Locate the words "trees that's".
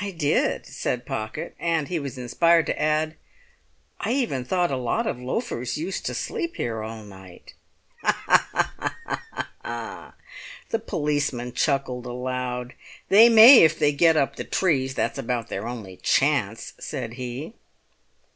14.44-15.18